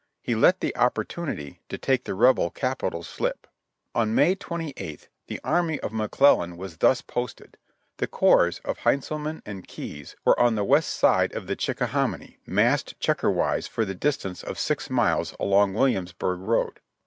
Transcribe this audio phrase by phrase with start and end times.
[0.23, 3.45] He let the opportunity to take the rebel Capital slip.
[3.93, 7.01] THE BATTlvE OF SEVEN" FIXES 12/ On May 28th the army of McCIellan was thus
[7.03, 7.57] posted;
[7.97, 12.99] the corps of Heintzehnan and Keyes were on the west side of the Chickahominy, massed
[12.99, 16.79] checker wise for the distance of six miles along Williamsburg road.